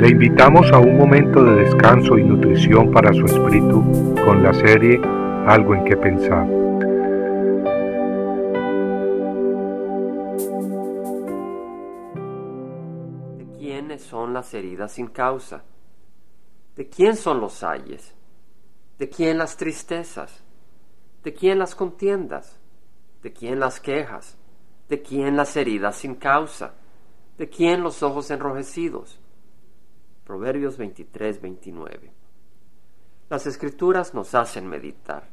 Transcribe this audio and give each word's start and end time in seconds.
Le 0.00 0.08
invitamos 0.08 0.72
a 0.72 0.78
un 0.78 0.96
momento 0.96 1.44
de 1.44 1.56
descanso 1.56 2.16
y 2.16 2.24
nutrición 2.24 2.90
para 2.90 3.12
su 3.12 3.26
espíritu 3.26 4.14
con 4.24 4.42
la 4.42 4.54
serie 4.54 4.98
Algo 5.46 5.74
en 5.74 5.84
que 5.84 5.94
pensar. 5.94 6.46
¿De 13.36 13.58
quiénes 13.58 14.00
son 14.00 14.32
las 14.32 14.54
heridas 14.54 14.92
sin 14.92 15.08
causa? 15.08 15.64
¿De 16.76 16.88
quién 16.88 17.14
son 17.14 17.38
los 17.38 17.62
ayes? 17.62 18.14
¿De 18.98 19.10
quién 19.10 19.36
las 19.36 19.58
tristezas? 19.58 20.42
¿De 21.22 21.34
quién 21.34 21.58
las 21.58 21.74
contiendas? 21.74 22.58
¿De 23.22 23.34
quién 23.34 23.60
las 23.60 23.80
quejas? 23.80 24.38
¿De 24.88 25.02
quién 25.02 25.36
las 25.36 25.54
heridas 25.58 25.96
sin 25.96 26.14
causa? 26.14 26.72
¿De 27.36 27.50
quién 27.50 27.82
los 27.82 28.02
ojos 28.02 28.30
enrojecidos? 28.30 29.20
Proverbios 30.30 30.76
23, 30.78 31.42
29. 31.42 32.12
Las 33.30 33.48
escrituras 33.48 34.14
nos 34.14 34.36
hacen 34.36 34.68
meditar. 34.68 35.24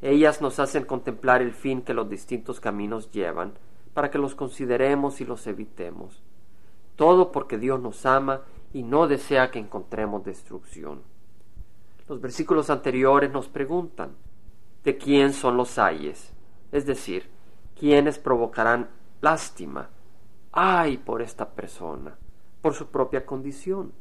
Ellas 0.00 0.40
nos 0.40 0.60
hacen 0.60 0.84
contemplar 0.84 1.42
el 1.42 1.50
fin 1.50 1.82
que 1.82 1.92
los 1.92 2.08
distintos 2.08 2.60
caminos 2.60 3.10
llevan 3.10 3.54
para 3.94 4.12
que 4.12 4.18
los 4.18 4.36
consideremos 4.36 5.20
y 5.20 5.24
los 5.24 5.44
evitemos. 5.48 6.22
Todo 6.94 7.32
porque 7.32 7.58
Dios 7.58 7.80
nos 7.80 8.06
ama 8.06 8.42
y 8.72 8.84
no 8.84 9.08
desea 9.08 9.50
que 9.50 9.58
encontremos 9.58 10.24
destrucción. 10.24 11.02
Los 12.08 12.20
versículos 12.20 12.70
anteriores 12.70 13.32
nos 13.32 13.48
preguntan, 13.48 14.12
¿de 14.84 14.96
quién 14.96 15.32
son 15.32 15.56
los 15.56 15.80
ayes? 15.80 16.32
Es 16.70 16.86
decir, 16.86 17.28
¿quiénes 17.76 18.20
provocarán 18.20 18.88
lástima? 19.20 19.90
Ay 20.52 20.96
por 20.96 21.22
esta 21.22 21.50
persona, 21.50 22.16
por 22.62 22.74
su 22.74 22.86
propia 22.86 23.26
condición. 23.26 23.92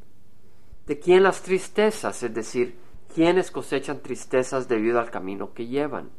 ¿De 0.87 0.99
quién 0.99 1.21
las 1.21 1.41
tristezas? 1.41 2.23
Es 2.23 2.33
decir, 2.33 2.77
¿quiénes 3.13 3.51
cosechan 3.51 3.99
tristezas 3.99 4.69
debido 4.69 5.01
al 5.01 5.11
camino 5.11 5.53
que 5.53 5.67
llevan? 5.67 6.11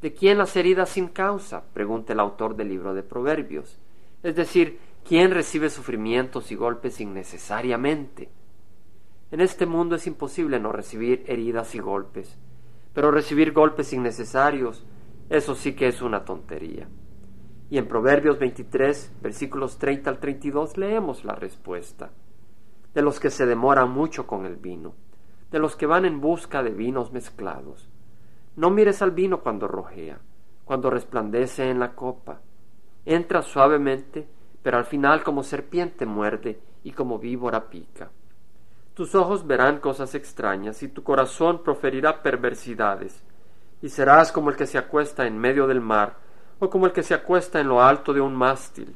¿De 0.00 0.14
quién 0.14 0.38
las 0.38 0.54
heridas 0.54 0.90
sin 0.90 1.08
causa? 1.08 1.64
Pregunta 1.74 2.12
el 2.12 2.20
autor 2.20 2.54
del 2.54 2.68
libro 2.68 2.94
de 2.94 3.02
Proverbios. 3.02 3.80
Es 4.22 4.36
decir, 4.36 4.78
¿quién 5.04 5.32
recibe 5.32 5.68
sufrimientos 5.68 6.52
y 6.52 6.54
golpes 6.54 7.00
innecesariamente? 7.00 8.28
En 9.32 9.40
este 9.40 9.66
mundo 9.66 9.96
es 9.96 10.06
imposible 10.06 10.60
no 10.60 10.70
recibir 10.70 11.24
heridas 11.26 11.74
y 11.74 11.80
golpes, 11.80 12.38
pero 12.92 13.10
recibir 13.10 13.52
golpes 13.52 13.92
innecesarios, 13.92 14.86
eso 15.28 15.56
sí 15.56 15.72
que 15.72 15.88
es 15.88 16.02
una 16.02 16.24
tontería. 16.24 16.86
Y 17.68 17.78
en 17.78 17.88
Proverbios 17.88 18.38
23, 18.38 19.12
versículos 19.20 19.78
30 19.78 20.08
al 20.08 20.20
32 20.20 20.76
leemos 20.76 21.24
la 21.24 21.34
respuesta. 21.34 22.12
De 22.94 23.02
los 23.02 23.20
que 23.20 23.30
se 23.30 23.46
demoran 23.46 23.90
mucho 23.90 24.26
con 24.26 24.44
el 24.46 24.56
vino, 24.56 24.94
de 25.50 25.58
los 25.58 25.76
que 25.76 25.86
van 25.86 26.04
en 26.04 26.20
busca 26.20 26.62
de 26.62 26.70
vinos 26.70 27.12
mezclados. 27.12 27.88
No 28.56 28.70
mires 28.70 29.00
al 29.00 29.12
vino 29.12 29.40
cuando 29.40 29.66
rojea, 29.66 30.18
cuando 30.64 30.90
resplandece 30.90 31.70
en 31.70 31.78
la 31.78 31.94
copa. 31.94 32.40
Entra 33.04 33.42
suavemente, 33.42 34.28
pero 34.62 34.78
al 34.78 34.84
final 34.84 35.22
como 35.22 35.42
serpiente 35.42 36.06
muerde 36.06 36.60
y 36.84 36.92
como 36.92 37.18
víbora 37.18 37.68
pica. 37.68 38.10
Tus 38.94 39.14
ojos 39.14 39.46
verán 39.46 39.80
cosas 39.80 40.14
extrañas 40.14 40.82
y 40.82 40.88
tu 40.88 41.02
corazón 41.02 41.62
proferirá 41.62 42.22
perversidades, 42.22 43.24
y 43.80 43.88
serás 43.88 44.30
como 44.32 44.50
el 44.50 44.56
que 44.56 44.66
se 44.66 44.76
acuesta 44.78 45.26
en 45.26 45.38
medio 45.38 45.66
del 45.66 45.80
mar, 45.80 46.16
o 46.58 46.68
como 46.68 46.86
el 46.86 46.92
que 46.92 47.02
se 47.02 47.14
acuesta 47.14 47.58
en 47.58 47.68
lo 47.68 47.82
alto 47.82 48.12
de 48.12 48.20
un 48.20 48.34
mástil. 48.34 48.94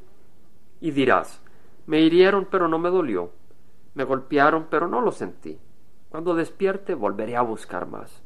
Y 0.81 0.91
dirás, 0.91 1.41
me 1.86 2.00
hirieron 2.00 2.47
pero 2.50 2.69
no 2.69 2.78
me 2.78 2.91
dolió, 2.91 3.33
me 3.97 4.05
golpearon 4.05 4.66
pero 4.70 4.86
no 4.86 5.00
lo 5.00 5.11
sentí. 5.11 5.58
Cuando 6.11 6.34
despierte 6.34 6.94
volveré 6.94 7.34
a 7.34 7.42
buscar 7.42 7.86
más. 7.89 8.22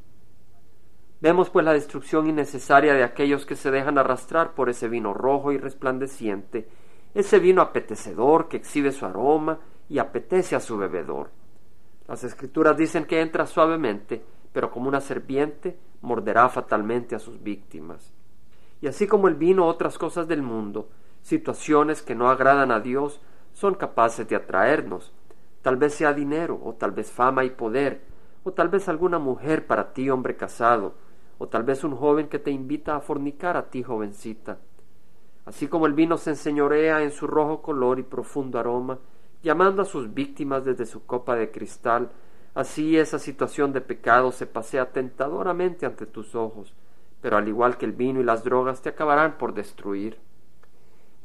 Vemos 1.20 1.48
pues 1.48 1.64
la 1.64 1.72
destrucción 1.72 2.28
innecesaria 2.28 2.92
de 2.92 3.04
aquellos 3.04 3.46
que 3.46 3.54
se 3.54 3.70
dejan 3.70 3.96
arrastrar 3.96 4.54
por 4.54 4.68
ese 4.68 4.88
vino 4.88 5.14
rojo 5.14 5.52
y 5.52 5.58
resplandeciente, 5.58 6.68
ese 7.14 7.38
vino 7.38 7.62
apetecedor 7.62 8.48
que 8.48 8.56
exhibe 8.56 8.90
su 8.90 9.06
aroma 9.06 9.60
y 9.88 9.98
apetece 9.98 10.56
a 10.56 10.60
su 10.60 10.76
bebedor. 10.76 11.30
Las 12.08 12.24
escrituras 12.24 12.76
dicen 12.76 13.04
que 13.04 13.20
entra 13.20 13.46
suavemente, 13.46 14.24
pero 14.52 14.70
como 14.70 14.88
una 14.88 15.00
serpiente 15.00 15.78
morderá 16.00 16.48
fatalmente 16.48 17.14
a 17.14 17.20
sus 17.20 17.40
víctimas. 17.40 18.12
Y 18.80 18.88
así 18.88 19.06
como 19.06 19.28
el 19.28 19.34
vino 19.36 19.66
otras 19.66 19.98
cosas 19.98 20.26
del 20.26 20.42
mundo, 20.42 20.88
situaciones 21.22 22.02
que 22.02 22.16
no 22.16 22.28
agradan 22.28 22.72
a 22.72 22.80
Dios, 22.80 23.20
son 23.52 23.74
capaces 23.74 24.26
de 24.26 24.36
atraernos. 24.36 25.12
Tal 25.62 25.76
vez 25.76 25.94
sea 25.94 26.12
dinero, 26.14 26.60
o 26.62 26.74
tal 26.74 26.92
vez 26.92 27.10
fama 27.10 27.44
y 27.44 27.50
poder, 27.50 28.02
o 28.44 28.52
tal 28.52 28.68
vez 28.68 28.88
alguna 28.88 29.18
mujer 29.18 29.66
para 29.66 29.92
ti, 29.92 30.08
hombre 30.08 30.36
casado, 30.36 30.94
o 31.38 31.48
tal 31.48 31.62
vez 31.62 31.84
un 31.84 31.94
joven 31.96 32.28
que 32.28 32.38
te 32.38 32.50
invita 32.50 32.96
a 32.96 33.00
fornicar 33.00 33.56
a 33.56 33.70
ti, 33.70 33.82
jovencita. 33.82 34.58
Así 35.44 35.68
como 35.68 35.86
el 35.86 35.94
vino 35.94 36.16
se 36.16 36.30
enseñorea 36.30 37.02
en 37.02 37.10
su 37.10 37.26
rojo 37.26 37.62
color 37.62 37.98
y 37.98 38.02
profundo 38.02 38.58
aroma, 38.58 38.98
llamando 39.42 39.82
a 39.82 39.86
sus 39.86 40.12
víctimas 40.12 40.64
desde 40.64 40.86
su 40.86 41.04
copa 41.06 41.34
de 41.34 41.50
cristal, 41.50 42.10
así 42.54 42.96
esa 42.96 43.18
situación 43.18 43.72
de 43.72 43.80
pecado 43.80 44.32
se 44.32 44.46
pasea 44.46 44.92
tentadoramente 44.92 45.86
ante 45.86 46.06
tus 46.06 46.34
ojos, 46.34 46.74
pero 47.20 47.36
al 47.36 47.48
igual 47.48 47.76
que 47.76 47.86
el 47.86 47.92
vino 47.92 48.20
y 48.20 48.24
las 48.24 48.44
drogas 48.44 48.82
te 48.82 48.90
acabarán 48.90 49.38
por 49.38 49.54
destruir. 49.54 50.18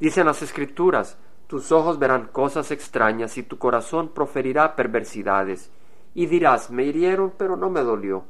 Dicen 0.00 0.26
las 0.26 0.42
escrituras, 0.42 1.18
tus 1.46 1.70
ojos 1.70 1.98
verán 1.98 2.28
cosas 2.32 2.70
extrañas 2.70 3.38
y 3.38 3.42
tu 3.42 3.58
corazón 3.58 4.08
proferirá 4.08 4.74
perversidades, 4.74 5.70
y 6.14 6.26
dirás, 6.26 6.70
me 6.70 6.84
hirieron 6.84 7.32
pero 7.36 7.56
no 7.56 7.70
me 7.70 7.82
dolió, 7.82 8.24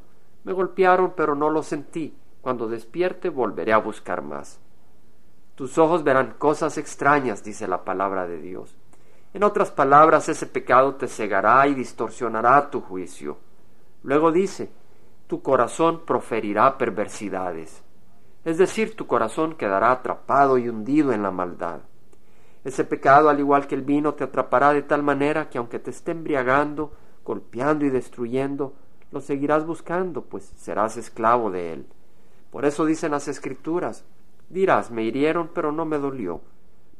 me 0.45 0.53
golpearon 0.53 1.15
pero 1.17 1.35
no 1.35 1.51
lo 1.51 1.63
sentí, 1.63 2.15
cuando 2.41 2.69
despierte 2.69 3.29
volveré 3.29 3.73
a 3.73 3.79
buscar 3.79 4.23
más. 4.23 4.61
Tus 5.55 5.79
ojos 5.79 6.05
verán 6.05 6.35
cosas 6.39 6.77
extrañas, 6.77 7.43
dice 7.43 7.67
la 7.67 7.85
palabra 7.85 8.27
de 8.27 8.39
Dios. 8.39 8.77
En 9.33 9.43
otras 9.43 9.71
palabras, 9.71 10.29
ese 10.29 10.47
pecado 10.47 10.95
te 10.97 11.09
cegará 11.09 11.67
y 11.67 11.75
distorsionará 11.75 12.71
tu 12.71 12.81
juicio. 12.81 13.39
Luego 14.03 14.33
dice, 14.33 14.71
tu 15.27 15.43
corazón 15.43 16.03
proferirá 16.07 16.79
perversidades. 16.79 17.83
Es 18.45 18.59
decir, 18.59 18.95
tu 18.95 19.07
corazón 19.07 19.55
quedará 19.55 19.91
atrapado 19.91 20.59
y 20.59 20.69
hundido 20.69 21.13
en 21.13 21.23
la 21.23 21.31
maldad. 21.31 21.81
Ese 22.67 22.85
pecado, 22.85 23.31
al 23.31 23.39
igual 23.39 23.67
que 23.67 23.75
el 23.75 23.83
vino, 23.83 24.15
te 24.15 24.25
atrapará 24.25 24.75
de 24.75 24.83
tal 24.83 25.03
manera 25.03 25.49
que 25.49 25.59
aunque 25.59 25.79
te 25.79 25.91
esté 25.91 26.11
embriagando, 26.11 26.93
golpeando 27.25 27.87
y 27.87 27.91
destruyendo, 27.91 28.75
lo 29.11 29.21
seguirás 29.21 29.65
buscando, 29.65 30.23
pues 30.23 30.53
serás 30.57 30.99
esclavo 30.99 31.51
de 31.51 31.73
él. 31.73 31.87
Por 32.51 32.65
eso 32.65 32.85
dicen 32.85 33.13
las 33.13 33.29
escrituras, 33.29 34.05
dirás, 34.51 34.91
me 34.91 35.05
hirieron, 35.05 35.49
pero 35.55 35.73
no 35.73 35.87
me 35.87 35.99
dolió 35.99 36.43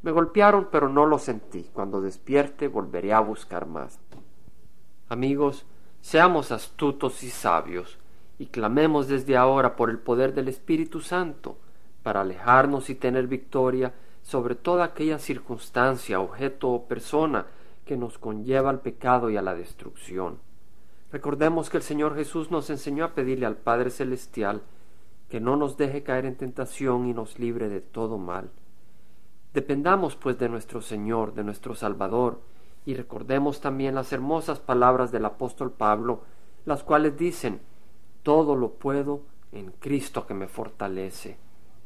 me 0.01 0.11
golpearon, 0.11 0.69
pero 0.71 0.89
no 0.89 1.05
lo 1.05 1.19
sentí. 1.19 1.69
Cuando 1.73 2.01
despierte 2.01 2.67
volveré 2.67 3.13
a 3.13 3.19
buscar 3.19 3.65
más. 3.65 3.99
Amigos, 5.09 5.65
seamos 6.01 6.51
astutos 6.51 7.23
y 7.23 7.29
sabios, 7.29 7.97
y 8.37 8.47
clamemos 8.47 9.07
desde 9.07 9.37
ahora 9.37 9.75
por 9.75 9.89
el 9.89 9.99
poder 9.99 10.33
del 10.33 10.47
Espíritu 10.47 11.01
Santo, 11.01 11.57
para 12.03 12.21
alejarnos 12.21 12.89
y 12.89 12.95
tener 12.95 13.27
victoria 13.27 13.93
sobre 14.21 14.55
toda 14.55 14.83
aquella 14.83 15.19
circunstancia, 15.19 16.19
objeto 16.19 16.69
o 16.69 16.85
persona 16.85 17.47
que 17.85 17.97
nos 17.97 18.17
conlleva 18.17 18.69
al 18.69 18.81
pecado 18.81 19.29
y 19.29 19.37
a 19.37 19.41
la 19.41 19.55
destrucción. 19.55 20.39
Recordemos 21.11 21.69
que 21.69 21.77
el 21.77 21.83
Señor 21.83 22.15
Jesús 22.15 22.51
nos 22.51 22.69
enseñó 22.69 23.05
a 23.05 23.13
pedirle 23.13 23.45
al 23.45 23.55
Padre 23.55 23.89
Celestial 23.89 24.61
que 25.29 25.39
no 25.39 25.55
nos 25.55 25.77
deje 25.77 26.03
caer 26.03 26.25
en 26.25 26.35
tentación 26.35 27.07
y 27.07 27.13
nos 27.13 27.39
libre 27.39 27.69
de 27.69 27.81
todo 27.81 28.17
mal. 28.17 28.49
Dependamos 29.53 30.15
pues 30.15 30.37
de 30.37 30.49
nuestro 30.49 30.81
Señor, 30.81 31.33
de 31.33 31.43
nuestro 31.43 31.75
Salvador, 31.75 32.41
y 32.85 32.93
recordemos 32.93 33.59
también 33.59 33.95
las 33.95 34.13
hermosas 34.13 34.59
palabras 34.59 35.11
del 35.11 35.25
apóstol 35.25 35.71
Pablo, 35.71 36.21
las 36.65 36.83
cuales 36.83 37.17
dicen, 37.17 37.59
todo 38.23 38.55
lo 38.55 38.71
puedo 38.73 39.21
en 39.51 39.71
Cristo 39.79 40.27
que 40.27 40.33
me 40.33 40.47
fortalece. 40.47 41.37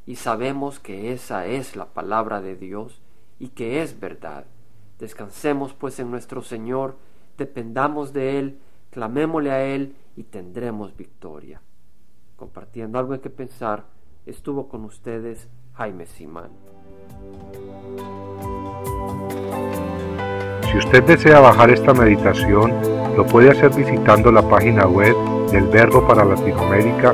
Y 0.06 0.16
sabemos 0.16 0.80
que 0.80 1.14
esa 1.14 1.46
es 1.46 1.76
la 1.76 1.86
palabra 1.86 2.42
de 2.42 2.56
Dios 2.56 3.02
y 3.40 3.50
que 3.50 3.82
es 3.82 4.00
verdad. 4.00 4.46
Descansemos 5.00 5.74
pues 5.74 6.00
en 6.00 6.12
nuestro 6.12 6.42
Señor, 6.42 6.96
dependamos 7.38 8.14
de 8.14 8.40
Él, 8.40 8.60
clamémosle 8.90 9.52
a 9.52 9.64
Él 9.64 9.96
y 10.16 10.24
tendremos 10.24 10.96
victoria. 10.96 11.62
Compartiendo 12.36 13.00
algo 13.00 13.14
en 13.14 13.22
que 13.22 13.30
pensar, 13.30 13.86
estuvo 14.26 14.68
con 14.68 14.86
ustedes 14.86 15.48
Jaime 15.74 16.06
Simán. 16.06 16.52
Si 20.72 20.78
usted 20.78 21.04
desea 21.04 21.40
bajar 21.40 21.70
esta 21.70 21.94
meditación, 21.94 22.72
lo 23.16 23.26
puede 23.26 23.52
hacer 23.52 23.74
visitando 23.76 24.32
la 24.32 24.48
página 24.48 24.88
web 24.88 25.16
del 25.52 25.68
Verbo 25.68 26.08
para 26.08 26.24
Latinoamérica 26.24 27.14